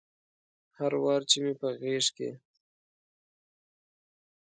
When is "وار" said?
1.03-1.21